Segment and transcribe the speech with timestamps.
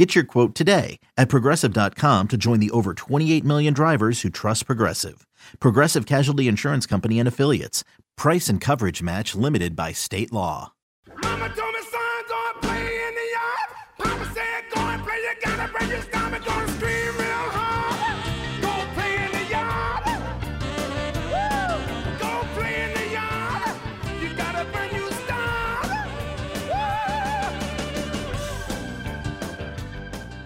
[0.00, 4.64] Get your quote today at progressive.com to join the over 28 million drivers who trust
[4.64, 5.26] Progressive.
[5.58, 7.84] Progressive Casualty Insurance Company and Affiliates.
[8.16, 10.72] Price and coverage match limited by state law.
[11.22, 13.68] Mama told me, son, go and play in the yard.
[13.98, 15.16] Papa said, go and play.
[15.16, 16.39] You gotta break your stomach,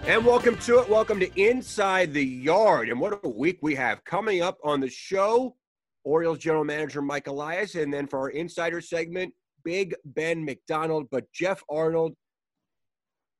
[0.07, 0.87] And welcome to it.
[0.87, 2.89] Welcome to Inside the Yard.
[2.89, 5.55] And what a week we have coming up on the show.
[6.03, 7.73] Orioles general manager Mike Elias.
[7.73, 11.07] And then for our insider segment, Big Ben McDonald.
[11.09, 12.13] But Geoff Arnold,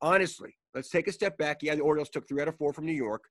[0.02, 1.62] honestly, let's take a step back.
[1.62, 3.26] Yeah, the Orioles took three out of four from New York,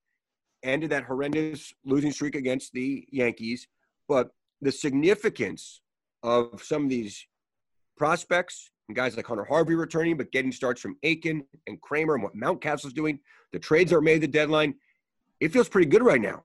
[0.62, 3.66] ended that horrendous losing streak against the Yankees.
[4.06, 4.28] But
[4.61, 5.81] the significance
[6.22, 7.27] of some of these
[7.97, 12.23] prospects and guys like Hunter Harvey returning, but getting starts from Akin and Kremer and
[12.23, 13.19] what Mountcastle's doing,
[13.53, 14.75] the trades are made the deadline.
[15.41, 16.45] It feels pretty good right now.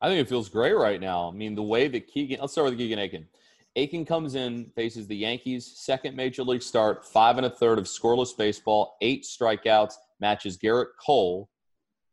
[0.00, 1.28] I think it feels great right now.
[1.28, 3.26] I mean, the way that Keegan, let's start with Keegan Akin.
[3.76, 7.84] Akin comes in, faces the Yankees, second major league start, five and a third of
[7.84, 11.48] scoreless baseball, eight strikeouts, matches Gerrit Cole,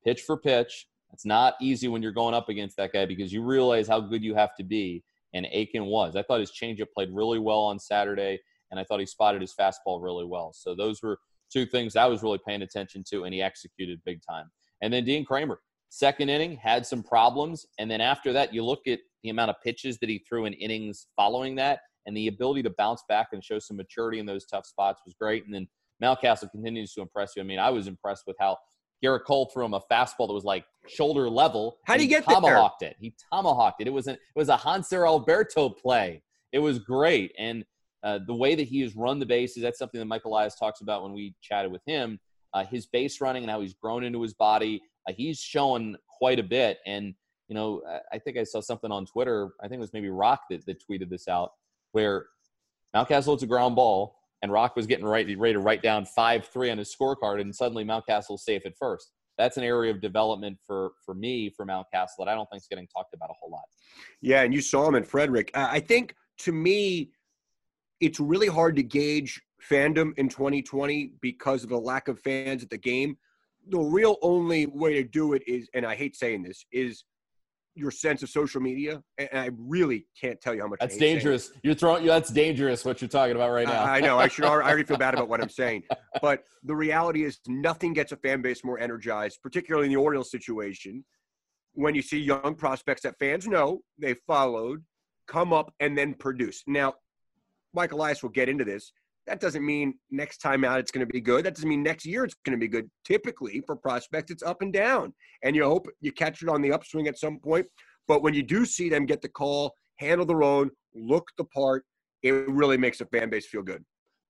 [0.03, 0.87] pitch for pitch.
[1.13, 4.23] It's not easy when you're going up against that guy because you realize how good
[4.23, 5.03] you have to be.
[5.33, 6.15] And Akin was.
[6.15, 8.39] I thought his changeup played really well on Saturday
[8.71, 10.53] and I thought he spotted his fastball really well.
[10.53, 11.19] So those were
[11.51, 14.49] two things I was really paying attention to, and he executed big time.
[14.81, 15.59] And then Dean Kremer,
[15.89, 19.55] second inning, had some problems, and then after that, you look at the amount of
[19.63, 23.43] pitches that he threw in innings following that, and the ability to bounce back and
[23.43, 25.45] show some maturity in those tough spots was great.
[25.45, 25.67] And then
[26.01, 27.41] Mountcastle continues to impress you.
[27.41, 28.57] I mean, I was impressed with how
[29.03, 31.77] Gerrit Cole threw him a fastball that was like shoulder level.
[31.85, 32.91] How did you get tomahawked there?
[32.91, 32.97] it?
[32.99, 33.87] He tomahawked it.
[33.87, 36.23] It was an, it was a Hanser Alberto play.
[36.53, 37.65] It was great, and
[38.03, 40.81] uh, the way that he has run the bases, that's something that Michael Elias talks
[40.81, 42.19] about when we chatted with him.
[42.53, 46.39] Uh, his base running and how he's grown into his body, uh, he's shown quite
[46.39, 46.79] a bit.
[46.85, 47.13] And,
[47.49, 47.81] you know,
[48.11, 50.81] I think I saw something on Twitter, I think it was maybe Roch that, that
[50.89, 51.51] tweeted this out,
[51.91, 52.27] where
[52.95, 56.45] Mountcastle hits a ground ball and Roch was getting ready, ready to write down 5
[56.45, 59.11] 3 on his scorecard, and suddenly Mountcastle's safe at first.
[59.37, 62.67] That's an area of development for, for me, for Mountcastle, that I don't think is
[62.69, 63.65] getting talked about a whole lot.
[64.21, 65.51] Yeah, and you saw him in Frederick.
[65.53, 67.11] I think to me,
[67.99, 72.69] it's really hard to gauge fandom in 2020 because of the lack of fans at
[72.69, 73.17] the game.
[73.69, 77.03] The real only way to do it is, and I hate saying this, is
[77.75, 79.01] your sense of social media.
[79.17, 80.79] And I really can't tell you how much.
[80.79, 81.51] That's dangerous.
[81.63, 82.05] You're throwing.
[82.05, 82.85] That's dangerous.
[82.85, 83.83] What you're talking about right now.
[83.83, 84.17] I, I know.
[84.17, 84.45] I should.
[84.45, 85.83] I already feel bad about what I'm saying.
[86.19, 90.31] But the reality is, nothing gets a fan base more energized, particularly in the Orioles
[90.31, 91.05] situation,
[91.73, 94.83] when you see young prospects that fans know they followed
[95.27, 96.63] come up and then produce.
[96.65, 96.95] Now,
[97.77, 98.91] Michael Elias will get into this.
[99.27, 101.45] That doesn't mean next time out it's going to be good.
[101.45, 102.89] That doesn't mean next year it's going to be good.
[103.05, 106.71] Typically, for prospects, it's up and down, and you hope you catch it on the
[106.71, 107.67] upswing at some point.
[108.07, 111.85] But when you do see them get the call, handle their own, look the part,
[112.23, 113.83] it really makes a fan base feel good.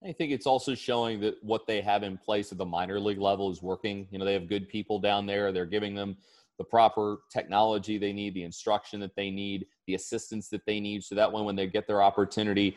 [0.04, 3.20] I think it's also showing that what they have in place at the minor league
[3.20, 4.08] level is working.
[4.12, 5.52] You know, they have good people down there.
[5.52, 6.18] They're giving them
[6.58, 11.04] the proper technology they need, the instruction that they need, the assistance that they need,
[11.04, 12.76] so that when when they get their opportunity,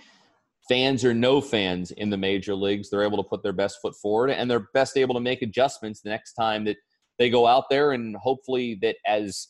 [0.68, 3.94] fans or no fans in the major leagues, they're able to put their best foot
[4.00, 6.76] forward and they're best able to make adjustments the next time that
[7.18, 7.92] they go out there.
[7.92, 9.48] And hopefully, that as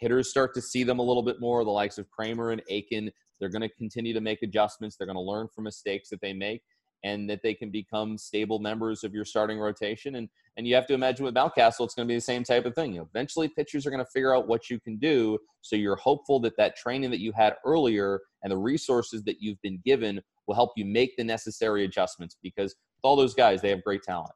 [0.00, 3.10] hitters start to see them a little bit more, the likes of Kremer and Akin,
[3.38, 4.96] they're going to continue to make adjustments.
[4.96, 6.62] They're going to learn from mistakes that they make
[7.04, 10.16] and that they can become stable members of your starting rotation.
[10.16, 12.66] And and you have to imagine with Mountcastle, it's going to be the same type
[12.66, 12.92] of thing.
[12.92, 15.38] You know, eventually, pitchers are going to figure out what you can do.
[15.62, 19.60] So you're hopeful that that training that you had earlier and the resources that you've
[19.62, 23.70] been given will help you make the necessary adjustments because with all those guys, they
[23.70, 24.32] have great talent.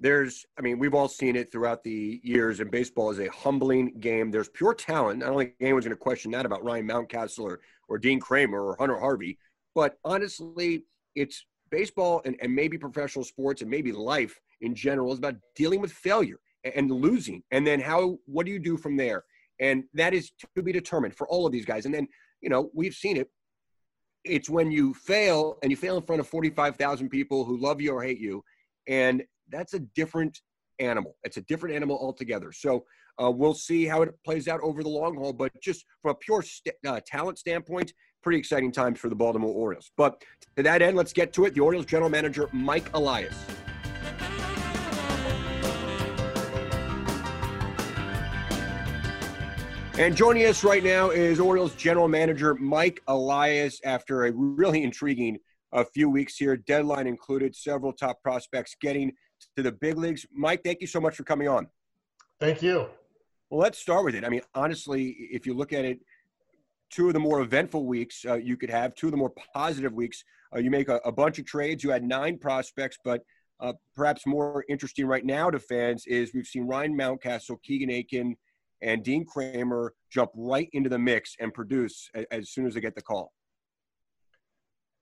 [0.00, 3.98] There's, I mean, we've all seen it throughout the years, and baseball is a humbling
[3.98, 4.30] game.
[4.30, 5.24] There's pure talent.
[5.24, 8.64] I don't think anyone's going to question that about Ryan Mountcastle or, or Dean Kremer
[8.64, 9.38] or Hunter Harvey.
[9.74, 10.84] But honestly,
[11.16, 15.80] it's baseball and, and maybe professional sports and maybe life in general is about dealing
[15.80, 17.42] with failure and, and losing.
[17.50, 19.24] And then how, what do you do from there?
[19.60, 21.84] And that is to be determined for all of these guys.
[21.84, 22.06] And then,
[22.40, 23.28] you know, we've seen it
[24.24, 27.92] it's when you fail and you fail in front of 45,000 people who love you
[27.92, 28.42] or hate you.
[28.86, 30.40] And that's a different
[30.78, 31.16] animal.
[31.24, 32.52] It's a different animal altogether.
[32.52, 32.84] So
[33.22, 35.32] uh, we'll see how it plays out over the long haul.
[35.32, 37.92] But just from a pure st- uh, talent standpoint,
[38.28, 39.90] pretty exciting times for the Baltimore Orioles.
[39.96, 40.22] But
[40.56, 41.54] to that end, let's get to it.
[41.54, 43.34] The Orioles general manager, Mike Elias.
[49.98, 55.38] And joining us right now is Orioles general manager Mike Elias after a really intriguing
[55.72, 56.54] uh, few weeks here.
[56.54, 59.10] Deadline included several top prospects getting
[59.56, 60.26] to the big leagues.
[60.34, 61.66] Mike, thank you so much for coming on.
[62.38, 62.88] Thank you.
[63.48, 64.22] Well, let's start with it.
[64.22, 66.00] I mean, honestly, if you look at it,
[66.90, 69.92] two of the more eventful weeks uh, you could have, two of the more positive
[69.92, 70.24] weeks.
[70.54, 71.84] Uh, you make a, a, bunch of trades.
[71.84, 73.22] You had nine prospects, but
[73.60, 78.36] uh, perhaps more interesting right now to fans is we've seen Ryan Mountcastle, Keegan Akin,
[78.80, 82.80] and Dean Kremer jump right into the mix and produce as, as soon as they
[82.80, 83.32] get the call.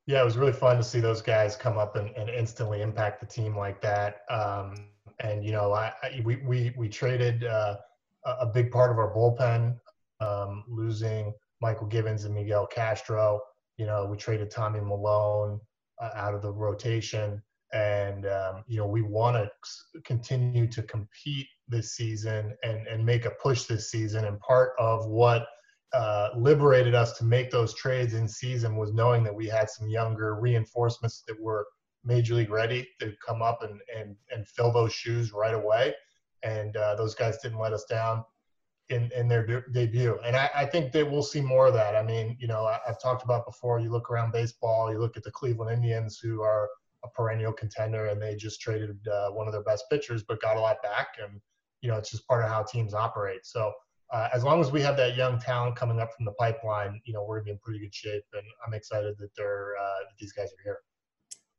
[0.07, 3.21] Yeah, it was really fun to see those guys come up and, and instantly impact
[3.21, 4.21] the team like that.
[4.31, 4.89] Um,
[5.21, 7.77] and you know, I, I, we we we traded uh,
[8.25, 9.79] a big part of our bullpen,
[10.21, 11.33] um, losing
[11.63, 13.41] Mychal Givens and Miguel Castro.
[13.79, 15.61] You know, we traded Tommy Milone
[16.01, 17.43] uh, out of the rotation,
[17.73, 23.25] and um, you know, we want to continue to compete this season and and make
[23.25, 24.25] a push this season.
[24.25, 25.47] And part of what
[25.93, 29.89] uh, liberated us to make those trades in season was knowing that we had some
[29.89, 31.67] younger reinforcements that were
[32.05, 35.95] major league ready to come up and and and fill those shoes right away.
[36.43, 38.25] And uh, those guys didn't let us down
[38.89, 40.19] in in their de- debut.
[40.25, 41.97] And I, I, think that we'll see more of that.
[41.97, 43.81] I mean, you know, I, have talked about before.
[43.81, 44.93] You look around baseball.
[44.93, 46.69] You look at the Cleveland Indians, who are
[47.05, 50.57] a perennial contender, and they just traded uh, one of their best pitchers, but got
[50.57, 51.09] a lot back.
[51.23, 51.41] And
[51.81, 53.45] you know, it's just part of how teams operate.
[53.45, 53.73] So.
[54.13, 57.13] Uh, as long as we have that young talent coming up from the pipeline, you
[57.13, 60.17] know we're gonna be in pretty good shape, and I'm excited that they're uh, that
[60.17, 60.79] these guys are here.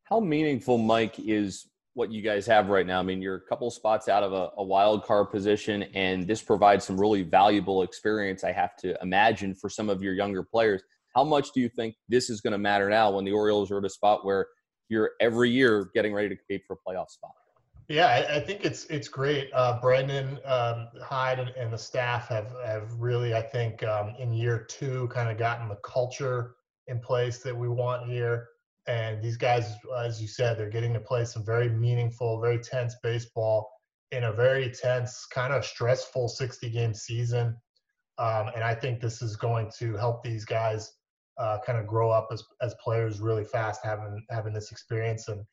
[0.03, 1.67] How meaningful, Mike, is
[1.97, 2.99] what you guys have right now?
[2.99, 6.43] I mean, you're a couple spots out of a, a wild card position, and this
[6.43, 10.83] provides some really valuable experience, I have to imagine, for some of your younger players.
[11.15, 13.79] How much do you think this is going to matter now when the Orioles are
[13.79, 14.45] at a spot where
[14.89, 17.31] you're every year getting ready to compete for a playoff spot?
[17.87, 19.49] Yeah, I, think it's it's great.
[19.53, 24.33] Uh, Brandon um, Hyde and, and, the staff have have really, I think, um, in
[24.33, 26.57] year two, kind of gotten the culture
[26.87, 28.49] in place that we want here.
[28.87, 32.95] And these guys, as you said, they're getting to play some very meaningful, very tense
[33.03, 33.69] baseball
[34.11, 37.57] in a very tense, kind of stressful 60 game season.
[38.17, 40.93] Um, and I think this is going to help these guys
[41.37, 45.27] uh, kind of grow up as, as players really fast, having having this experience.
[45.27, 45.43] And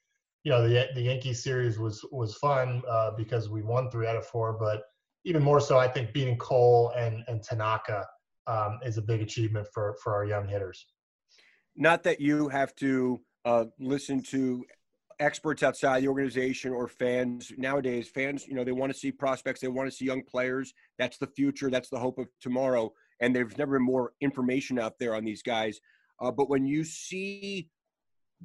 [0.45, 4.17] you know, the the Yankee series was was fun uh, because we won three out
[4.17, 4.85] of four, but
[5.27, 8.07] even more so, I think beating Cole and and Tanaka
[8.47, 10.87] um, is a big achievement for for our young hitters
[11.77, 14.65] not that you have to uh, listen to
[15.21, 17.53] experts outside the organization or fans.
[17.57, 20.75] Nowadays fans you know they want to see prospects they want to see young players.
[20.99, 22.93] That's the future that's the hope of tomorrow.
[23.21, 25.79] And there's never been more information out there on these guys.
[26.21, 27.69] Uh, but when you see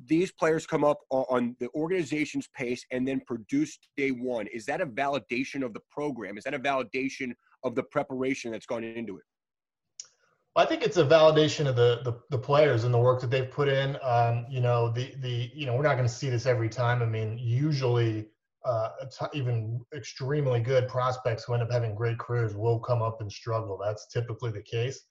[0.05, 4.81] these players come up on the organization's pace and then produce day one is that
[4.81, 6.37] a validation of the program?
[6.37, 7.31] Is that a validation
[7.63, 9.23] of the preparation that's gone into it
[10.55, 13.49] I think it's a validation of the, the, the players and the work that they've
[13.49, 13.97] put in.
[14.01, 17.01] Um, you know, the the you know we're not going to see this every time.
[17.01, 18.27] I mean, usually
[18.65, 18.89] uh,
[19.33, 23.79] even extremely good prospects who end up having great careers will come up and struggle.
[23.81, 25.01] That's typically the case.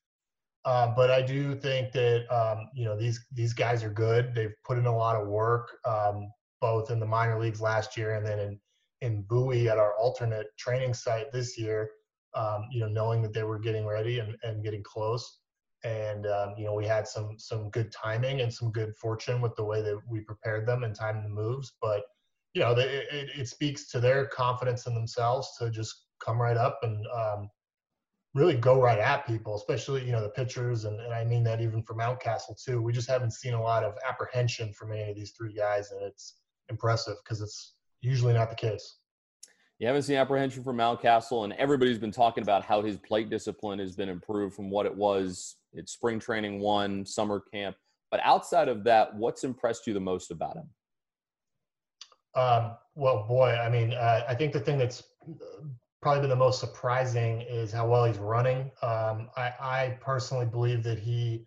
[0.65, 4.35] Uh, but I do think that um, you know these these guys are good.
[4.35, 6.31] They've put in a lot of work, um,
[6.61, 8.61] both in the minor leagues last year and then in
[9.01, 11.89] in Bowie at our alternate training site this year
[12.35, 15.41] um, you know, knowing that they were getting ready and, and getting close.
[15.85, 19.55] And um, you know, we had some some good timing and some good fortune with
[19.57, 21.75] the way that we prepared them and timed the moves.
[21.81, 22.03] But
[22.55, 26.57] you know, they, it, it speaks to their confidence in themselves to just come right
[26.57, 27.49] up and um,
[28.35, 31.61] really go right at people, especially you know the pitchers, and, and I mean that
[31.61, 32.83] even for Mountcastle too.
[32.83, 36.03] We just haven't seen a lot of apprehension from any of these three guys, and
[36.03, 36.35] it's
[36.69, 38.98] impressive because it's usually not the case.
[39.79, 43.79] You haven't seen apprehension from Mountcastle, and everybody's been talking about how his plate discipline
[43.79, 47.77] has been improved from what it was at spring training one, summer camp.
[48.11, 50.69] But outside of that, what's impressed you the most about him?
[52.35, 55.05] Um, well, boy, I mean, uh, I think the thing that's
[56.03, 58.71] probably been the most surprising is how well he's running.
[58.83, 61.45] Um, I, I, personally believe that he,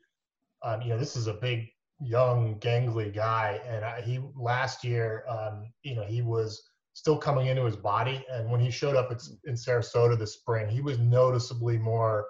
[0.64, 1.70] um, you know, this is a big,
[2.02, 6.62] young, gangly guy, and I, he last year, um, you know, he was
[6.94, 8.26] still coming into his body.
[8.32, 9.12] And when he showed up
[9.46, 12.26] in Sarasota this spring, he was noticeably more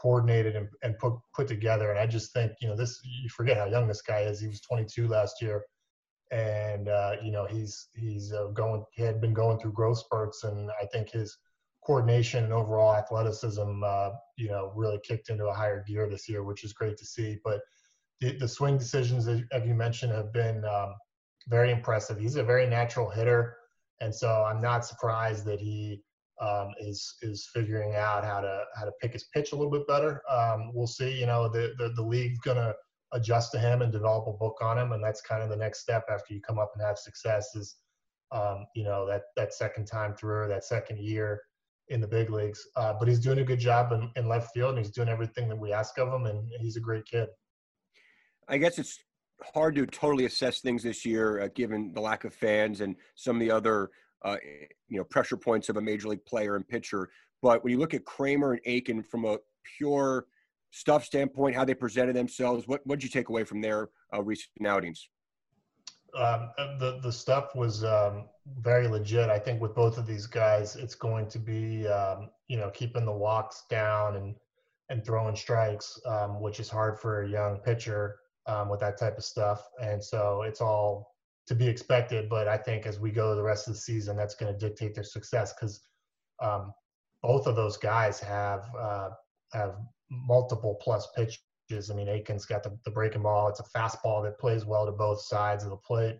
[0.00, 1.90] coordinated and, and put put together.
[1.90, 4.40] And I just think, you know, this you forget how young this guy is.
[4.40, 5.64] He was 22 last year,
[6.30, 8.84] and uh, you know he's he's uh, going.
[8.92, 11.36] He had been going through growth spurts, and I think his
[11.84, 16.44] coordination and overall athleticism, uh, you know, really kicked into a higher gear this year,
[16.44, 17.38] which is great to see.
[17.42, 17.60] But
[18.20, 20.94] the, the swing decisions, as you mentioned, have been um,
[21.48, 22.18] very impressive.
[22.18, 23.57] He's a very natural hitter,
[24.00, 26.02] and so I'm not surprised that he
[26.40, 29.86] um, is is figuring out how to how to pick his pitch a little bit
[29.86, 30.22] better.
[30.30, 31.18] Um, we'll see.
[31.18, 32.74] You know, the, the the league's gonna
[33.12, 35.80] adjust to him and develop a book on him, and that's kind of the next
[35.80, 37.54] step after you come up and have success.
[37.54, 37.76] Is
[38.30, 41.42] um, you know that that second time through that second year
[41.88, 42.64] in the big leagues.
[42.76, 45.48] Uh, but he's doing a good job in, in left field, and he's doing everything
[45.48, 47.28] that we ask of him, and he's a great kid.
[48.46, 48.98] I guess it's
[49.54, 53.36] hard to totally assess things this year, uh, given the lack of fans and some
[53.36, 53.90] of the other,
[54.22, 54.36] uh,
[54.88, 57.08] you know, pressure points of a major league player and pitcher.
[57.42, 59.38] But when you look at Kremer and Akin from a
[59.76, 60.26] pure
[60.70, 64.22] stuff standpoint, how they presented themselves, what what did you take away from their uh,
[64.22, 65.08] recent outings?
[66.16, 68.24] Um, uh, the the stuff was um,
[68.60, 69.30] very legit.
[69.30, 73.04] I think with both of these guys, it's going to be um, you know keeping
[73.04, 74.34] the walks down and
[74.90, 78.16] and throwing strikes, um, which is hard for a young pitcher
[78.48, 79.68] um, with that type of stuff.
[79.80, 81.14] And so it's all
[81.46, 82.28] to be expected.
[82.28, 84.94] But I think as we go the rest of the season, that's going to dictate
[84.94, 85.80] their success because
[86.42, 86.72] um,
[87.22, 89.10] both of those guys have uh,
[89.52, 89.76] have
[90.10, 91.90] multiple plus pitches.
[91.90, 93.48] I mean, Akin's got the, the breaking ball.
[93.48, 96.18] It's a fastball that plays well to both sides of the plate.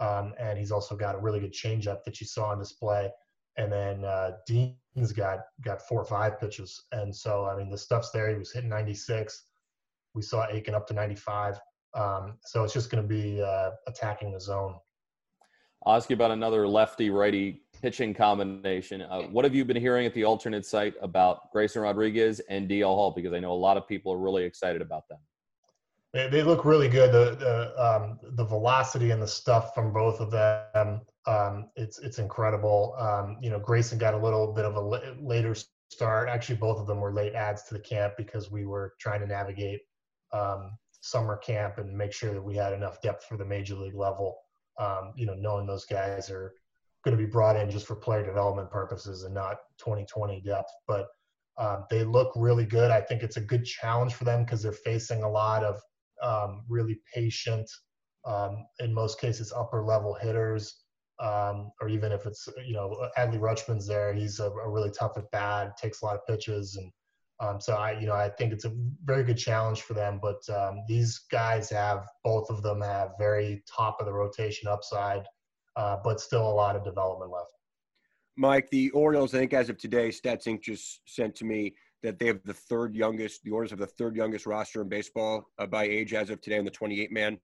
[0.00, 3.10] Um, and he's also got a really good changeup that you saw on display.
[3.56, 6.84] And then uh, Dean's got got four or five pitches.
[6.92, 8.30] And so, I mean, the stuff's there.
[8.30, 9.44] He was hitting 96.
[10.14, 11.58] We saw Akin up to 95.
[11.94, 14.76] Um, so it's just going to be uh, attacking the zone.
[15.84, 19.02] I'll ask you about another lefty righty pitching combination.
[19.02, 22.84] Uh, what have you been hearing at the alternate site about Grayson Rodriguez and DL
[22.84, 23.10] Hall?
[23.10, 25.18] Because I know a lot of people are really excited about them.
[26.12, 27.10] They, they look really good.
[27.10, 32.18] The the, um, the velocity and the stuff from both of them, um, it's it's
[32.18, 32.94] incredible.
[32.98, 34.80] Um, you know, Grayson got a little bit of a
[35.20, 35.56] later
[35.90, 36.28] start.
[36.28, 39.26] Actually, both of them were late adds to the camp because we were trying to
[39.26, 39.80] navigate
[40.32, 43.94] um, summer camp and make sure that we had enough depth for the major league
[43.94, 44.38] level.
[44.78, 46.54] Um, you know, knowing those guys are
[47.04, 50.70] going to be brought in just for player development purposes and not 2020 depth.
[50.86, 51.08] But
[51.58, 52.90] um, they look really good.
[52.90, 55.80] I think it's a good challenge for them because they're facing a lot of
[56.22, 57.68] um, really patient,
[58.24, 60.78] um, in most cases, upper level hitters.
[61.20, 65.16] Um, or even if it's, you know, Adley Rutschman's there, he's a, a really tough
[65.16, 66.76] at bat, takes a lot of pitches.
[66.76, 66.90] And
[67.42, 68.72] um, so I, you know, I think it's a
[69.04, 70.20] very good challenge for them.
[70.22, 75.24] But um, these guys have, both of them have very top of the rotation upside
[75.76, 77.52] uh, but still a lot of development left.
[78.36, 80.62] Mike, the Orioles, I think as of today, Stats Inc.
[80.62, 84.16] just sent to me that they have the third youngest, the Orioles have the third
[84.16, 87.38] youngest roster in baseball uh, by age as of today in the 28 man.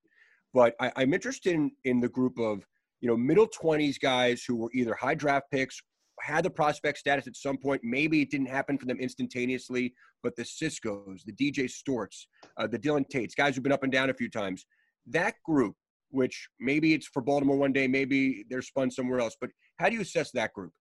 [0.55, 2.67] But I, I'm interested in, in the group of,
[3.01, 5.81] you know, middle 20s guys who were either high draft picks,
[6.23, 7.83] had the prospect status at some point.
[7.85, 12.79] Maybe it didn't happen for them instantaneously, but the Siscos, the DJ Stewarts, uh, the
[12.79, 14.67] Dylan Tates, guys who've been up and down a few times,
[15.07, 15.75] that group
[16.11, 19.37] which maybe it's for Baltimore one day, maybe they're spun somewhere else.
[19.41, 20.73] But how do you assess that group?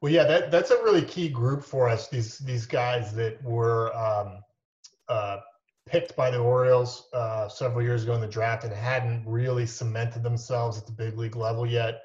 [0.00, 2.08] Well, yeah, that, that's a really key group for us.
[2.08, 4.42] These these guys that were um,
[5.08, 5.38] uh,
[5.86, 10.22] picked by the Orioles uh, several years ago in the draft and hadn't really cemented
[10.22, 12.02] themselves at the big league level yet.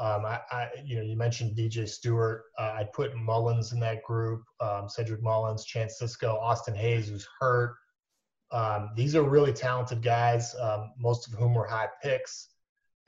[0.00, 2.44] Um, I, I, you know, you mentioned DJ Stewart.
[2.58, 4.42] Uh, I'd put Mullins in that group.
[4.58, 7.76] Um, Cedric Mullins, Chance Sisco, Austin Hays, who's hurt.
[8.50, 12.48] Um, these are really talented guys, um, most of whom were high picks.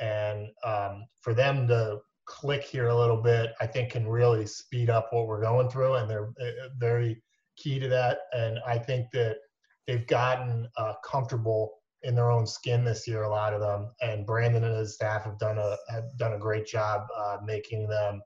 [0.00, 4.90] And um, for them to click here a little bit, I think can really speed
[4.90, 5.94] up what we're going through.
[5.94, 7.22] And they're uh, very
[7.56, 8.18] key to that.
[8.32, 9.38] And I think that
[9.86, 13.90] they've gotten uh, comfortable in their own skin this year, a lot of them.
[14.00, 17.88] And Brandon and his staff have done a have done a great job uh, making
[17.88, 18.20] them,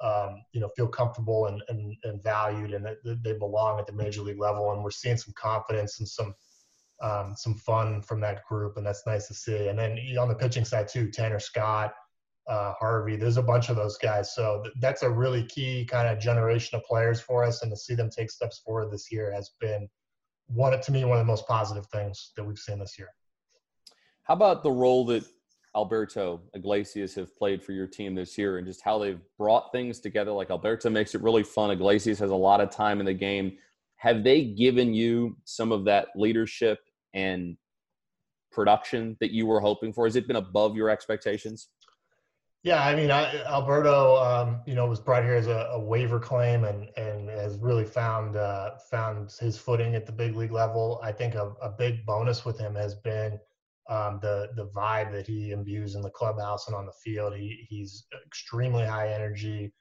[0.00, 3.92] um, you know, feel comfortable and, and, and valued, and that they belong at the
[3.92, 4.72] major league level.
[4.72, 6.34] And we're seeing some confidence and some
[7.02, 9.68] um, some fun from that group, and that's nice to see.
[9.68, 11.92] And then on the pitching side too, Tanner Scott,
[12.48, 14.34] uh, Harvey, there's a bunch of those guys.
[14.34, 17.76] So th- that's a really key kind of generation of players for us, and to
[17.76, 19.88] see them take steps forward this year has been
[20.48, 23.08] one to me one of the most positive things that we've seen this year.
[24.24, 25.24] How about the role that
[25.76, 30.00] Alberto Iglesias have played for your team this year, and just how they've brought things
[30.00, 30.30] together?
[30.30, 31.70] Like Alberto makes it really fun.
[31.70, 33.58] Iglesias has a lot of time in the game
[34.04, 36.78] have they given you some of that leadership
[37.14, 37.56] and
[38.52, 40.04] production that you were hoping for?
[40.04, 41.68] Has it been above your expectations?
[42.64, 46.18] Yeah, I mean, I, Alberto, um, you know, was brought here as a, a, waiver
[46.18, 50.98] claim and and has really found uh, found his footing at the big league level.
[51.02, 53.38] I think a, a big bonus with him has been
[53.90, 57.36] um, the the vibe that he imbues in the clubhouse and on the field.
[57.36, 59.74] He he's extremely high energy,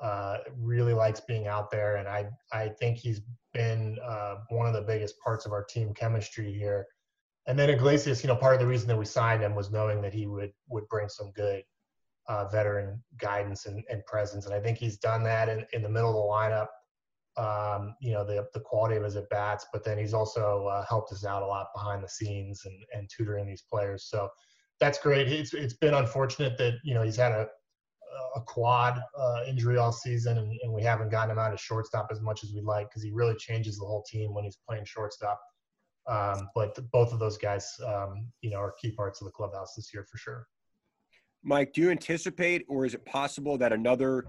[0.00, 3.20] uh, really likes being out there, and I I think he's
[3.52, 6.86] been uh, one of the biggest parts of our team chemistry here.
[7.46, 10.00] and then Iglesias, you know, part of the reason that we signed him was knowing
[10.00, 11.62] that he would would bring some good
[12.28, 15.88] uh, veteran guidance and, and, presence, and I think he's done that in, in the
[15.88, 16.68] middle of the lineup.
[17.36, 20.84] Um, you know, the the quality of his at bats, but then he's also uh,
[20.86, 24.04] helped us out a lot behind the scenes and, and tutoring these players.
[24.10, 24.28] So
[24.80, 25.32] that's great.
[25.32, 27.48] It's it's been unfortunate that you know he's had a
[28.34, 32.08] a quad uh, injury all season, and, and, we haven't gotten him out of shortstop
[32.10, 34.84] as much as we'd like because he really changes the whole team when he's playing
[34.84, 35.40] shortstop.
[36.08, 39.74] Um, but both of those guys, um, you know, are key parts of the clubhouse
[39.74, 40.46] this year for sure.
[41.44, 44.24] Mike, do you anticipate, or is it possible that another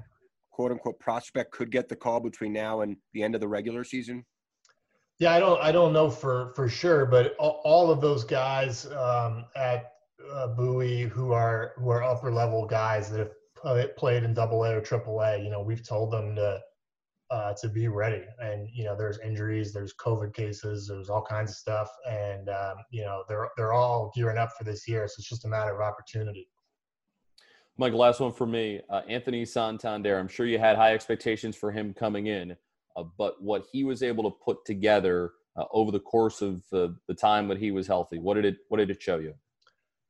[0.51, 3.83] quote unquote prospect could get the call between now and the end of the regular
[3.83, 4.25] season?
[5.19, 9.45] Yeah, I don't, I don't know for for sure, but all, of those guys um,
[9.55, 9.93] at
[10.31, 13.31] uh, Bowie who are who are upper level guys that
[13.63, 16.59] have played in Double A or Triple A, you know, we've told them to
[17.29, 18.23] uh, to be ready.
[18.39, 22.75] And you know, there's injuries, there's COVID cases, there's all kinds of stuff, and um,
[22.91, 25.07] you know, they're they're all gearing up for this year.
[25.07, 26.47] So it's just a matter of opportunity.
[27.77, 30.17] Mike, last one for me, uh, Anthony Santander.
[30.17, 32.55] I'm sure you had high expectations for him coming in,
[32.95, 36.95] uh, but what he was able to put together uh, over the course of the,
[37.07, 39.33] the time that he was healthy, what did it what did it show you?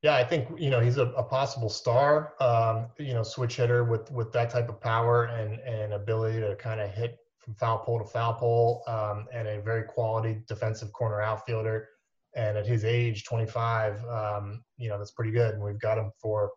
[0.02, 2.34] Yeah, I think you know he's a, a possible star.
[2.42, 6.58] Um, you know, switch hitter with with that type of power and and ability to
[6.58, 10.92] kind of hit from foul pole to foul pole, um, and a very quality defensive
[10.92, 11.88] corner outfielder.
[12.36, 15.54] And at his age, 25, um, you know that's pretty good.
[15.54, 16.52] And we've got him for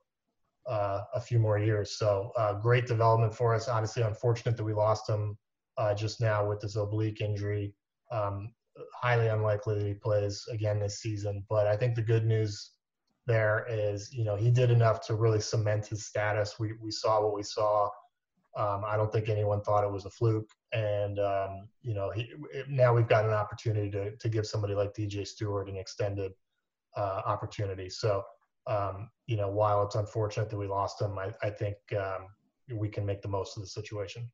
[0.68, 1.98] uh, a few more years.
[1.98, 3.68] So uh, great development for us.
[3.68, 5.36] Obviously, unfortunate that we lost him
[5.78, 7.74] uh, just now with this oblique injury.
[8.10, 8.52] Um,
[8.94, 11.44] highly unlikely that he plays again this season.
[11.48, 12.72] But I think the good news
[13.26, 16.58] there is, you know, he did enough to really cement his status.
[16.58, 17.88] We we saw what we saw.
[18.56, 22.32] Um, I don't think anyone thought it was a fluke, and um, you know, he,
[22.68, 26.32] now we've got an opportunity to to give somebody like DJ Stewart an extended
[26.96, 27.90] uh, opportunity.
[27.90, 28.22] So,
[28.66, 32.26] um, you know, while it's unfortunate that we lost him, I, I think um,
[32.72, 34.30] we can make the most of the situation.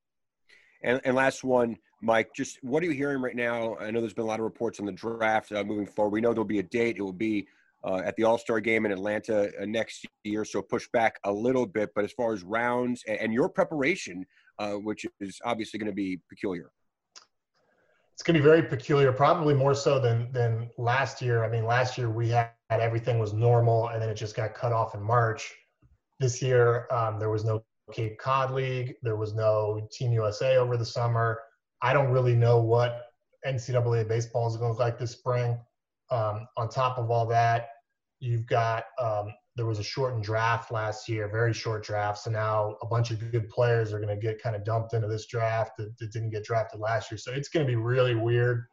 [0.85, 3.77] And, and, last one, Mike, just what are you hearing right now?
[3.77, 6.13] I know there's been a lot of reports on the draft uh, moving forward.
[6.13, 6.97] We know there'll be a date.
[6.97, 7.47] It will be
[7.85, 11.33] uh, at the All Star game in Atlanta uh, next year, so push back a
[11.33, 11.91] little bit.
[11.95, 14.25] But as far as rounds and, and your preparation,
[14.59, 16.71] uh, which is obviously going to be peculiar.
[18.15, 21.45] It's going to be very peculiar, probably more so than than last year.
[21.45, 24.73] I mean, last year we had everything was normal, and then it just got cut
[24.73, 25.55] off in March.
[26.21, 30.77] This year, um, there was no Cape Cod League, there was no Team USA over
[30.77, 31.41] the summer.
[31.83, 33.07] I don't really know what
[33.47, 35.59] NCAA baseball is going to look like this spring.
[36.11, 37.69] Um, on top of all that,
[38.21, 42.19] you've got um, there was a shortened draft last year, very short draft.
[42.19, 45.09] So now a bunch of good players are going to get kind of dumped into
[45.09, 47.19] this draft that, that, didn't get drafted last year.
[47.19, 48.65] So it's going to be really weird.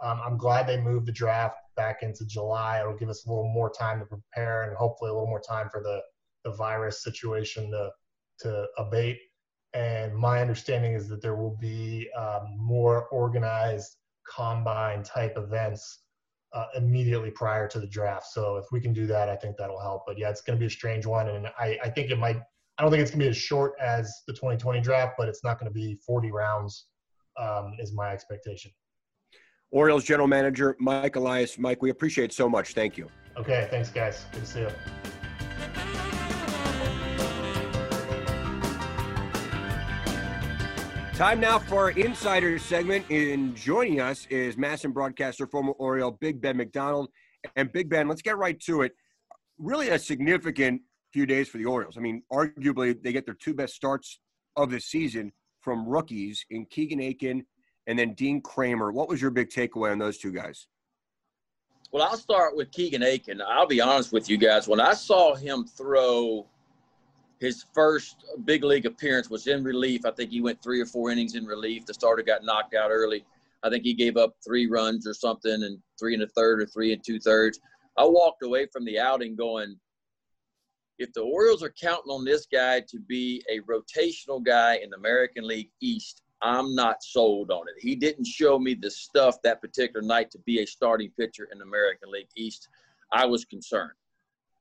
[0.00, 2.80] Um, I'm glad they moved the draft back into July.
[2.80, 5.70] It'll give us a little more time to prepare and hopefully a little more time
[5.70, 6.02] for the,
[6.44, 7.90] the virus situation to,
[8.40, 9.18] to abate.
[9.72, 13.96] And my understanding is that there will be um, more organized
[14.28, 16.00] combine type events
[16.54, 18.26] uh, immediately prior to the draft.
[18.26, 20.04] So if we can do that, I think that'll help.
[20.06, 22.40] But yeah, it's going to be a strange one, and I, I think it might.
[22.78, 25.42] I don't think it's going to be as short as the 2020 draft, but it's
[25.42, 26.86] not going to be 40 rounds.
[27.36, 28.72] Um, is my expectation.
[29.70, 31.58] Orioles general manager Mike Elias.
[31.58, 32.74] Mike, we appreciate so much.
[32.74, 33.08] Thank you.
[33.36, 34.24] Okay, thanks, guys.
[34.32, 34.68] Good to see you.
[41.14, 43.04] Time now for our insider segment.
[43.10, 47.08] In joining us is MASN broadcaster, former Oriole Big Ben McDonald.
[47.56, 48.92] And Big Ben, let's get right to it.
[49.58, 50.80] Really a significant
[51.12, 51.96] few days for the Orioles.
[51.96, 54.20] I mean, arguably they get their two best starts
[54.56, 57.44] of the season from rookies in Keegan Akin
[57.88, 58.92] and then Dean Kremer.
[58.92, 60.68] What was your big takeaway on those two guys?
[61.90, 63.40] Well, I'll start with Keegan Akin.
[63.40, 64.68] I'll be honest with you guys.
[64.68, 66.46] When I saw him throw
[67.40, 70.04] his first big league appearance was in relief.
[70.04, 71.86] I think he went three or four innings in relief.
[71.86, 73.24] The starter got knocked out early.
[73.62, 76.66] I think he gave up three runs or something, and three and a third or
[76.66, 77.60] three and two thirds.
[77.96, 79.76] I walked away from the outing going,
[80.98, 84.96] if the Orioles are counting on this guy to be a rotational guy in the
[84.96, 87.74] American League East, I'm not sold on it.
[87.80, 91.60] He didn't show me the stuff that particular night to be a starting pitcher in
[91.62, 92.68] American League East.
[93.12, 93.92] I was concerned.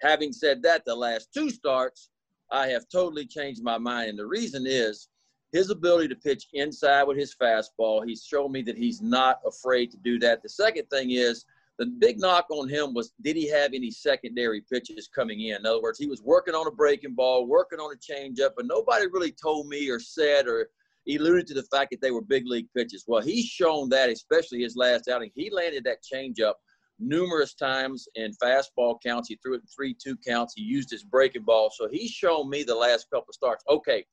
[0.01, 2.09] Having said that, the last two starts,
[2.51, 4.09] I have totally changed my mind.
[4.09, 5.09] And the reason is
[5.51, 8.05] his ability to pitch inside with his fastball.
[8.05, 10.41] He's shown me that he's not afraid to do that.
[10.41, 11.45] The second thing is
[11.77, 15.57] the big knock on him was did he have any secondary pitches coming in?
[15.57, 18.65] In other words, he was working on a breaking ball, working on a changeup, but
[18.65, 20.69] nobody really told me or said or
[21.15, 23.05] alluded to the fact that they were big league pitches.
[23.07, 25.31] Well, he's shown that, especially his last outing.
[25.35, 26.53] He landed that changeup
[26.99, 29.29] numerous times in fastball counts.
[29.29, 30.53] He threw it in three two counts.
[30.55, 31.71] He used his breaking ball.
[31.73, 33.63] So he's shown me the last couple of starts.
[33.69, 34.05] Okay,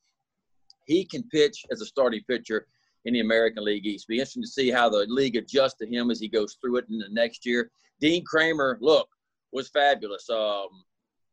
[0.86, 2.66] he can pitch as a starting pitcher
[3.04, 4.08] in the American League East.
[4.08, 6.86] Be interesting to see how the league adjusts to him as he goes through it
[6.88, 7.70] in the next year.
[8.00, 9.08] Dean Kremer, look,
[9.52, 10.28] was fabulous.
[10.30, 10.68] Um,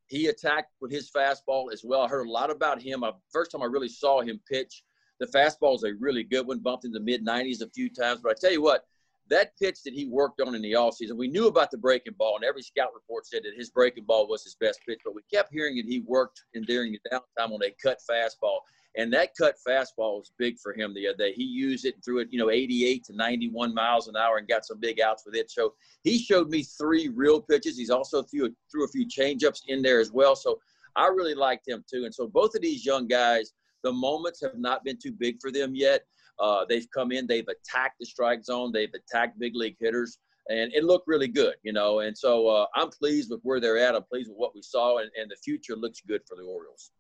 [0.07, 2.01] he attacked with his fastball as well.
[2.01, 3.03] I heard a lot about him.
[3.03, 4.83] I, first time I really saw him pitch,
[5.21, 8.21] the fastball is a really good one, bumped in the mid 90s a few times.
[8.21, 8.85] But I tell you what,
[9.29, 12.35] that pitch that he worked on in the offseason, we knew about the breaking ball,
[12.35, 15.21] and every scout report said that his breaking ball was his best pitch, but we
[15.31, 18.59] kept hearing that he worked in during the downtime on a cut fastball.
[18.97, 21.33] And that cut fastball was big for him the other day.
[21.33, 24.47] He used it and threw it, you know, 88 to 91 miles an hour and
[24.47, 25.49] got some big outs with it.
[25.49, 27.77] So he showed me three real pitches.
[27.77, 30.35] He's also threw, threw a few changeups in there as well.
[30.35, 30.59] So
[30.97, 32.03] I really liked him too.
[32.03, 33.53] And so both of these young guys,
[33.83, 36.03] the moments have not been too big for them yet.
[36.39, 40.73] Uh, they've come in, they've attacked the strike zone, they've attacked big league hitters, and
[40.73, 41.99] it looked really good, you know.
[41.99, 43.95] And so uh, I'm pleased with where they're at.
[43.95, 46.91] I'm pleased with what we saw, and, and the future looks good for the Orioles.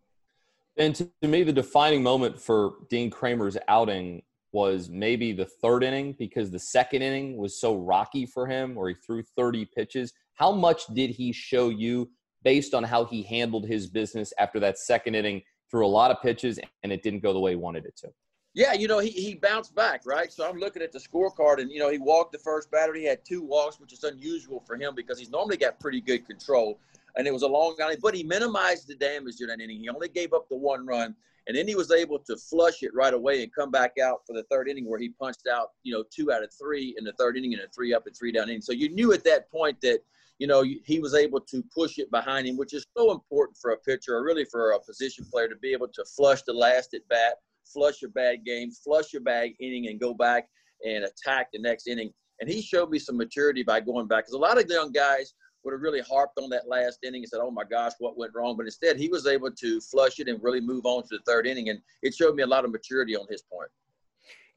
[0.77, 4.21] And to, to me, the defining moment for Dean Kremer's outing
[4.53, 8.89] was maybe the third inning because the second inning was so rocky for him, where
[8.89, 10.13] he threw 30 pitches.
[10.35, 12.09] How much did he show you
[12.43, 15.41] based on how he handled his business after that second inning?
[15.71, 18.09] Threw a lot of pitches and it didn't go the way he wanted it to.
[18.53, 20.31] Yeah, you know, he, he bounced back, right?
[20.31, 22.93] So I'm looking at the scorecard, and, you know, he walked the first batter.
[22.93, 26.27] He had two walks, which is unusual for him because he's normally got pretty good
[26.27, 26.77] control
[27.15, 29.79] and it was a long outing, but he minimized the damage during that inning.
[29.79, 31.15] He only gave up the one run,
[31.47, 34.33] and then he was able to flush it right away and come back out for
[34.33, 37.13] the third inning where he punched out, you know, two out of three in the
[37.13, 38.61] third inning and a three up and three down inning.
[38.61, 39.99] So you knew at that point that,
[40.41, 43.73] you know, he was able to push it behind him, which is so important for
[43.73, 46.95] a pitcher or really for a position player to be able to flush the last
[46.95, 50.49] at bat, flush your bad game, flush your bad inning, and go back
[50.83, 52.11] and attack the next inning.
[52.39, 55.35] And he showed me some maturity by going back because a lot of young guys
[55.63, 58.33] would have really harped on that last inning and said, "Oh my gosh, what went
[58.33, 61.23] wrong?" But instead, he was able to flush it and really move on to the
[61.27, 63.69] third inning, and it showed me a lot of maturity on his point.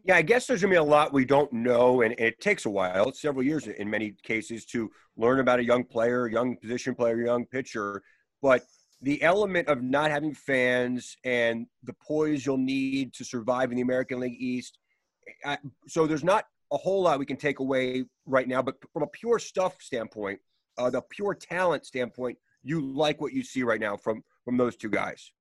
[0.07, 2.71] Yeah, I guess there's gonna be a lot we don't know, and it takes a
[2.71, 6.95] while, it's several years in many cases, to learn about a young player, young position
[6.95, 8.03] player, young pitcher.
[8.43, 8.65] But
[9.01, 13.83] the element of not having fans and the poise you'll need to survive in the
[13.83, 14.79] American League East.
[15.43, 15.57] I,
[15.89, 19.07] so there's not a whole lot we can take away right now, but from a
[19.07, 20.39] pure stuff standpoint,
[20.77, 24.77] uh, the pure talent standpoint, you like what you see right now from from those
[24.77, 25.33] two guys.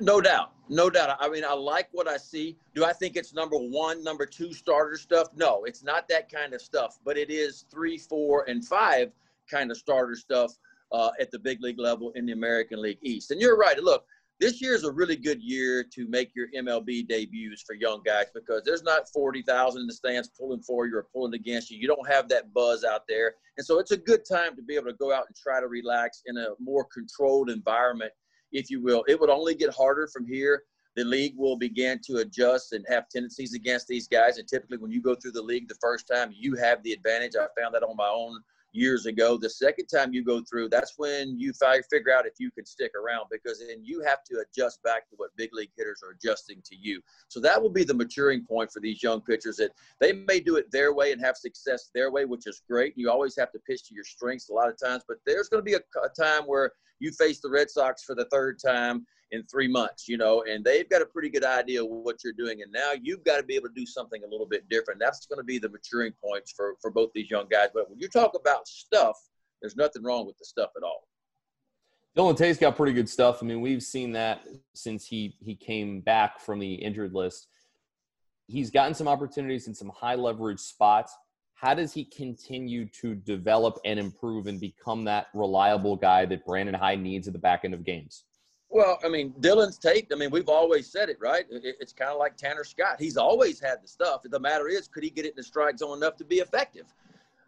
[0.00, 1.16] No doubt, no doubt.
[1.20, 2.56] I mean, I like what I see.
[2.74, 5.28] Do I think it's number one, number two starter stuff?
[5.36, 6.98] No, it's not that kind of stuff.
[7.04, 9.12] But it is three, four, and five
[9.48, 10.52] kind of starter stuff
[10.90, 13.30] uh, at the big league level in the American League East.
[13.30, 13.78] And you're right.
[13.78, 14.04] Look,
[14.38, 18.26] this year is a really good year to make your MLB debuts for young guys
[18.34, 21.78] because there's not 40,000 in the stands pulling for you or pulling against you.
[21.78, 23.34] You don't have that buzz out there.
[23.56, 25.68] And so it's a good time to be able to go out and try to
[25.68, 28.12] relax in a more controlled environment,
[28.52, 29.04] if you will.
[29.08, 30.62] It would only get harder from here.
[30.96, 34.38] The league will begin to adjust and have tendencies against these guys.
[34.38, 37.32] And typically, when you go through the league the first time, you have the advantage.
[37.36, 38.40] I found that on my own
[38.76, 39.36] years ago.
[39.36, 41.52] The second time you go through, that's when you
[41.90, 45.16] figure out if you can stick around because then you have to adjust back to
[45.16, 47.00] what big league hitters are adjusting to you.
[47.28, 50.56] So that will be the maturing point for these young pitchers that they may do
[50.56, 52.92] it their way and have success their way, which is great.
[52.96, 55.64] You always have to pitch to your strengths a lot of times, but there's going
[55.64, 59.06] to be a, a time where you face the Red Sox for the third time
[59.32, 62.32] in three months, you know, and they've got a pretty good idea of what you're
[62.32, 62.62] doing.
[62.62, 65.00] And now you've got to be able to do something a little bit different.
[65.00, 67.68] That's going to be the maturing points for, for both these young guys.
[67.74, 69.16] But when you talk about stuff,
[69.60, 71.08] there's nothing wrong with the stuff at all.
[72.16, 73.42] Dylan Tate's got pretty good stuff.
[73.42, 74.40] I mean, we've seen that
[74.74, 77.48] since he he came back from the injured list.
[78.46, 81.14] He's gotten some opportunities in some high leverage spots.
[81.54, 86.74] How does he continue to develop and improve and become that reliable guy that Brandon
[86.74, 88.24] Hyde needs at the back end of games?
[88.68, 90.12] Well, I mean, Dylan Tate's.
[90.12, 91.46] I mean, we've always said it, right?
[91.50, 92.96] It's kind of like Tanner Scott.
[92.98, 94.22] He's always had the stuff.
[94.24, 96.86] The matter is, could he get it in the strike zone enough to be effective?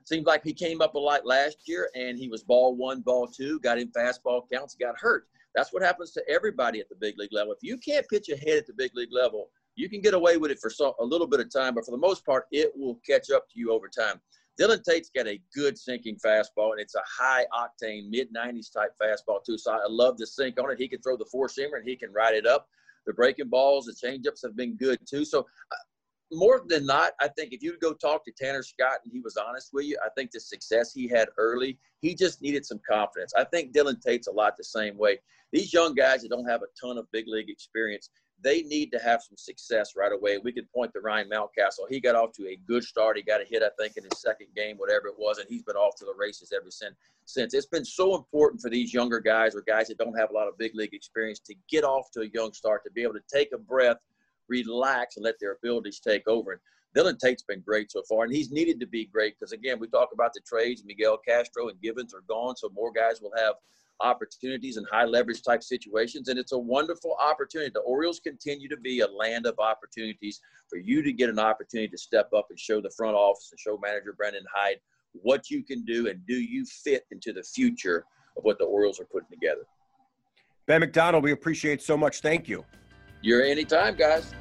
[0.04, 3.26] Seems like he came up a lot last year and he was ball one, ball
[3.26, 5.26] two, got in fastball counts, got hurt.
[5.54, 7.52] That's what happens to everybody at the big league level.
[7.52, 10.50] If you can't pitch ahead at the big league level, you can get away with
[10.50, 13.30] it for a little bit of time, but for the most part, it will catch
[13.30, 14.20] up to you over time.
[14.60, 18.92] Dylan Tate's got a good sinking fastball, and it's a high octane, mid 90s type
[19.00, 19.56] fastball, too.
[19.56, 20.78] So I love the sink on it.
[20.78, 22.68] He can throw the four seamer and he can ride it up.
[23.06, 25.24] The breaking balls, the changeups have been good, too.
[25.24, 25.76] So uh,
[26.32, 29.36] more than not, I think if you go talk to Tanner Scott and he was
[29.36, 33.32] honest with you, I think the success he had early, he just needed some confidence.
[33.36, 35.18] I think Dylan Tate's a lot the same way.
[35.52, 38.10] These young guys that don't have a ton of big league experience,
[38.42, 40.38] they need to have some success right away.
[40.38, 41.88] We could point to Ryan Mountcastle.
[41.88, 43.16] He got off to a good start.
[43.16, 45.62] He got a hit, I think, in his second game, whatever it was, and he's
[45.62, 46.94] been off to the races ever since.
[47.24, 50.32] Since it's been so important for these younger guys or guys that don't have a
[50.32, 53.14] lot of big league experience to get off to a young start, to be able
[53.14, 53.98] to take a breath,
[54.48, 56.52] relax, and let their abilities take over.
[56.52, 56.60] And
[56.96, 59.88] Dylan Tate's been great so far, and he's needed to be great because again, we
[59.88, 60.84] talk about the trades.
[60.84, 63.54] Miguel Castro and Givens are gone, so more guys will have
[64.00, 66.28] opportunities and high leverage type situations.
[66.28, 67.70] And it's a wonderful opportunity.
[67.72, 71.88] The Orioles continue to be a land of opportunities for you to get an opportunity
[71.88, 74.76] to step up and show the front office and show manager Brandon Hyde
[75.12, 78.04] what you can do and do you fit into the future
[78.36, 79.62] of what the Orioles are putting together.
[80.66, 82.20] Ben McDonald, we appreciate so much.
[82.20, 82.64] Thank you.
[83.22, 84.32] You're anytime, guys.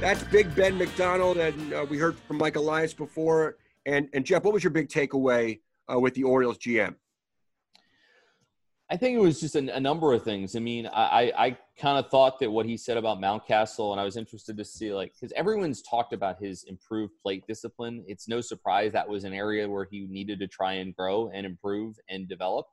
[0.00, 3.58] That's Big Ben McDonald, and uh, we heard from Mike Elias before.
[3.84, 5.60] And and Geoff, what was your big takeaway
[5.92, 6.94] uh, with the Orioles GM?
[8.88, 10.56] I think it was just a, a number of things.
[10.56, 14.04] I mean, I, I kind of thought that what he said about Mountcastle, and I
[14.04, 18.02] was interested to see, like, because everyone's talked about his improved plate discipline.
[18.08, 21.44] It's no surprise that was an area where he needed to try and grow and
[21.44, 22.66] improve and develop.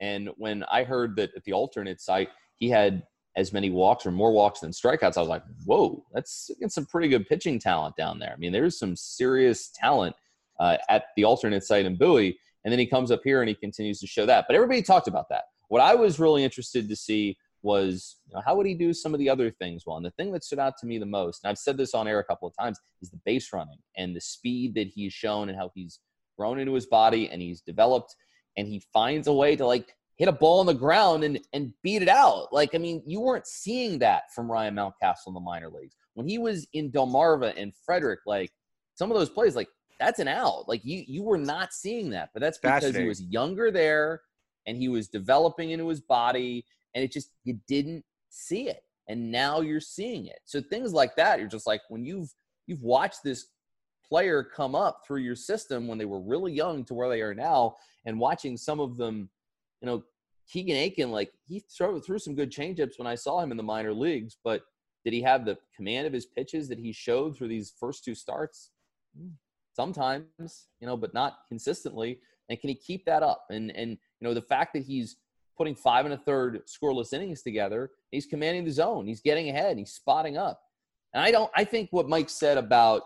[0.00, 3.02] And when I heard that at the alternate site, he had
[3.36, 7.08] as many walks or more walks than strikeouts, I was like, whoa, that's some pretty
[7.08, 8.32] good pitching talent down there.
[8.32, 10.16] I mean, there's some serious talent
[10.58, 12.38] uh, at the alternate site in Bowie.
[12.64, 14.44] And then he comes up here and he continues to show that.
[14.46, 15.44] But everybody talked about that.
[15.68, 19.14] What I was really interested to see was you know, how would he do some
[19.14, 19.96] of the other things well?
[19.96, 22.08] And the thing that stood out to me the most, and I've said this on
[22.08, 25.48] air a couple of times, is the base running and the speed that he's shown
[25.48, 26.00] and how he's
[26.38, 28.14] grown into his body and he's developed
[28.56, 31.72] and he finds a way to like hit a ball on the ground and and
[31.82, 32.52] beat it out.
[32.52, 36.28] Like I mean, you weren't seeing that from Ryan Mountcastle in the minor leagues when
[36.28, 38.20] he was in Delmarva and Frederick.
[38.26, 38.52] Like
[38.94, 40.68] some of those plays, like that's an out.
[40.68, 44.20] Like you you were not seeing that, but that's because he was younger there
[44.66, 49.32] and he was developing into his body, and it just you didn't see it, and
[49.32, 50.40] now you're seeing it.
[50.44, 52.30] So things like that, you're just like when you've
[52.66, 53.46] you've watched this
[54.06, 57.34] player come up through your system when they were really young to where they are
[57.34, 59.30] now, and watching some of them
[59.80, 60.04] you know,
[60.48, 63.62] Keegan Akin, like he threw, threw some good changeups when I saw him in the
[63.62, 64.62] minor leagues, but
[65.04, 68.14] did he have the command of his pitches that he showed through these first two
[68.14, 68.70] starts?
[69.16, 69.30] Hmm,
[69.74, 72.18] sometimes, you know, but not consistently.
[72.48, 73.46] And can he keep that up?
[73.50, 75.16] And and you know, the fact that he's
[75.56, 79.78] putting five and a third scoreless innings together, he's commanding the zone, he's getting ahead,
[79.78, 80.60] he's spotting up.
[81.14, 83.02] And I don't I think what Mike said about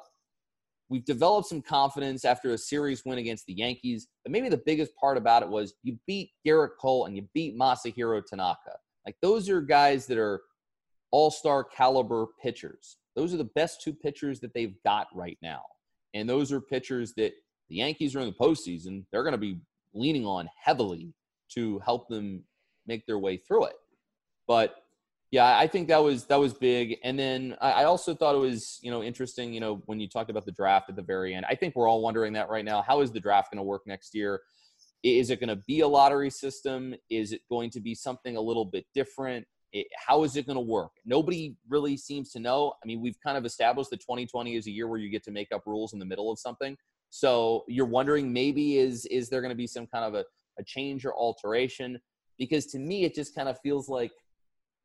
[0.88, 4.09] we've developed some confidence after a series win against the Yankees.
[4.25, 7.59] But maybe the biggest part about it was you beat Gerrit Cole and you beat
[7.59, 8.77] Masahiro Tanaka.
[9.07, 10.42] Like those are guys that are
[11.11, 12.97] all-star caliber pitchers.
[13.16, 15.62] Those are the best two pitchers that they've got right now.
[16.14, 17.33] And those are pitchers that
[17.68, 19.05] the Yankees are in the postseason.
[19.11, 19.61] They're going to be
[19.94, 21.12] leaning on heavily
[21.53, 22.42] to help them
[22.87, 23.77] make their way through it.
[24.47, 24.75] But
[25.35, 26.97] yeah, I think that was that was big.
[27.03, 29.53] And then I also thought it was you know interesting.
[29.53, 31.88] You know when you talked about the draft at the very end, I think we're
[31.88, 32.83] all wondering that right now.
[32.83, 34.42] How is the draft going to work next year?
[35.03, 36.94] Is it going to be a lottery system?
[37.11, 39.44] Is it going to be something a little bit different?
[39.73, 40.92] It, how is it going to work?
[41.05, 42.75] Nobody really seems to know.
[42.81, 45.33] I mean, we've kind of established that 2020 is a year where you get to
[45.33, 46.77] make up rules in the middle of something.
[47.11, 50.25] So you're wondering maybe is is there going to be some kind of a,
[50.61, 51.99] a change or alteration?
[52.38, 54.12] Because to me, it just kind of feels like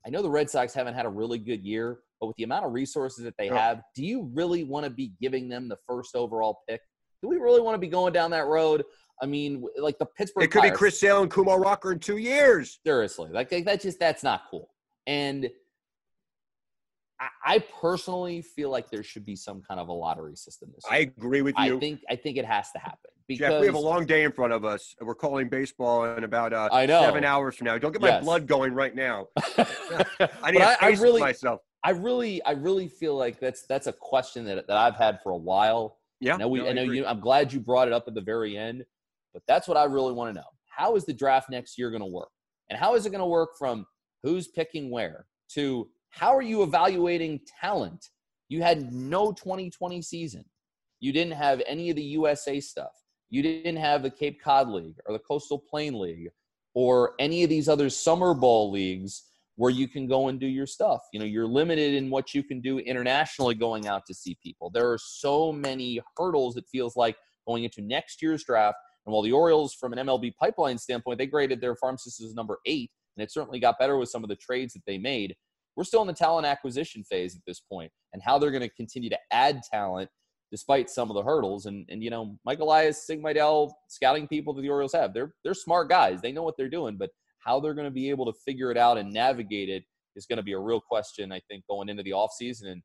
[0.05, 2.65] I know the Red Sox haven't had a really good year, but with the amount
[2.65, 6.15] of resources that they have, do you really want to be giving them the first
[6.15, 6.81] overall pick?
[7.21, 8.83] Do we really want to be going down that road?
[9.21, 10.45] I mean, like the Pittsburgh.
[10.45, 12.79] It could Pirates, be Chris Sale and Kumar Rocker in two years.
[12.85, 14.69] Seriously, like that's just that's not cool.
[15.05, 15.49] And
[17.43, 20.99] I, personally feel like there should be some kind of a lottery system this year.
[20.99, 21.75] I agree with you.
[21.75, 23.11] I think I think it has to happen.
[23.29, 24.95] Because Geoff, we have a long day in front of us.
[24.99, 27.01] We're calling baseball in about uh, I know.
[27.01, 27.77] seven hours from now.
[27.77, 28.23] Don't get my yes.
[28.23, 29.27] blood going right now.
[30.41, 31.61] I need to I, I really, myself.
[31.83, 35.31] I really, I really feel like that's that's a question that, that I've had for
[35.31, 35.99] a while.
[36.19, 37.05] Yeah, I know, we, no, I know you.
[37.05, 38.83] I'm glad you brought it up at the very end,
[39.31, 40.47] but that's what I really want to know.
[40.65, 42.31] How is the draft next year going to work,
[42.71, 43.85] and how is it going to work from
[44.23, 48.09] who's picking where to how are you evaluating talent?
[48.47, 50.45] You had no 2020 season.
[50.99, 52.89] You didn't have any of the USA stuff.
[53.29, 56.29] You didn't have the Cape Cod League or the Coastal Plain League
[56.73, 59.23] or any of these other summer ball leagues
[59.55, 61.01] where you can go and do your stuff.
[61.11, 64.69] You know, you're limited in what you can do internationally going out to see people.
[64.69, 68.77] There are so many hurdles it feels like going into next year's draft.
[69.05, 72.33] And while the Orioles, from an MLB pipeline standpoint, they graded their farm system as
[72.33, 75.35] number eight, and it certainly got better with some of the trades that they made.
[75.75, 78.69] We're still in the talent acquisition phase at this point, and how they're going to
[78.69, 80.09] continue to add talent
[80.51, 81.65] despite some of the hurdles.
[81.65, 85.33] And and you know, Mike Elias, Sig Mejdal, scouting people that the Orioles have, they're
[85.43, 86.21] they're smart guys.
[86.21, 87.09] They know what they're doing, but
[87.39, 89.83] how they're going to be able to figure it out and navigate it
[90.15, 92.71] is going to be a real question, I think, going into the offseason.
[92.71, 92.81] And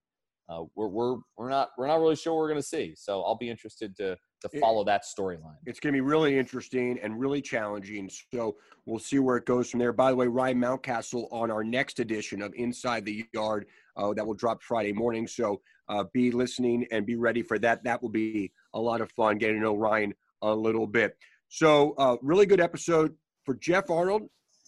[0.49, 2.95] uh, we're we're we're not we're not really sure what we're going to see.
[2.97, 5.57] So I'll be interested to to follow that storyline.
[5.65, 8.11] It's going to be really interesting and really challenging.
[8.35, 9.93] So we'll see where it goes from there.
[9.93, 14.27] By the way, Ryan Mountcastle on our next edition of Inside the Yard uh, that
[14.27, 15.27] will drop Friday morning.
[15.27, 17.85] So uh, be listening and be ready for that.
[17.85, 21.17] That will be a lot of fun getting to know Ryan a little bit.
[21.49, 24.23] So uh, really good episode for Geoff Arnold.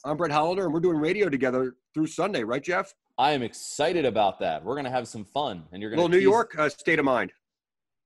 [0.05, 2.95] I'm Brett Hollander, and we're doing radio together through Sunday, right, Geoff?
[3.19, 4.63] I am excited about that.
[4.63, 6.99] We're going to have some fun, and you're going to little New York uh, state
[6.99, 7.33] of mind.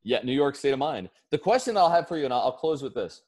[0.02, 1.10] Yeah, New York state of mind.
[1.30, 3.22] The question I'll have for you, and I'll, I'll close with this: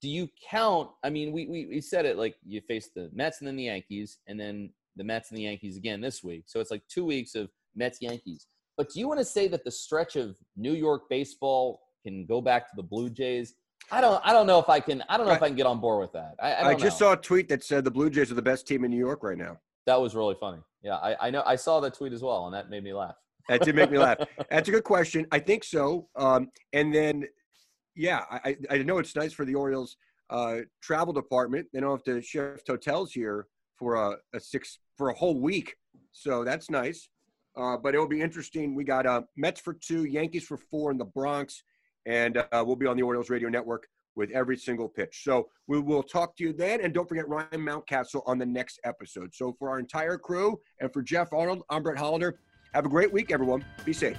[0.00, 0.90] Do you count?
[1.04, 3.64] I mean, we, we we said it like you face the Mets and then the
[3.64, 6.44] Yankees, and then the Mets and the Yankees again this week.
[6.46, 8.46] So it's like two weeks of Mets Yankees.
[8.76, 12.40] But do you want to say that the stretch of New York baseball can go
[12.40, 13.54] back to the Blue Jays?
[13.90, 14.20] I don't.
[14.24, 15.02] I don't know if I can.
[15.08, 16.34] I don't know I, if I can get on board with that.
[16.42, 17.08] I, I, I just know.
[17.08, 19.22] saw a tweet that said the Blue Jays are the best team in New York
[19.22, 19.58] right now.
[19.86, 20.58] That was really funny.
[20.82, 21.42] Yeah, I, I know.
[21.46, 23.16] I saw that tweet as well, and that made me laugh.
[23.48, 24.18] That did make me laugh.
[24.50, 25.26] That's a good question.
[25.30, 26.08] I think so.
[26.16, 27.24] Um, and then,
[27.94, 29.96] yeah, I, I know it's nice for the Orioles
[30.30, 31.66] uh, travel department.
[31.72, 35.76] They don't have to shift hotels here for a, a six for a whole week,
[36.12, 37.08] so that's nice.
[37.56, 38.74] Uh, but it'll be interesting.
[38.74, 41.62] We got uh, Mets for two, Yankees for four in the Bronx,
[42.06, 43.86] and uh, we'll be on the Orioles radio network
[44.16, 45.22] with every single pitch.
[45.24, 46.80] So we will talk to you then.
[46.80, 49.34] And don't forget Ryan Mountcastle on the next episode.
[49.34, 52.38] So for our entire crew and for Geoff Arnold, I'm Brett Hollander.
[52.74, 53.64] Have a great week, everyone.
[53.84, 54.18] Be safe.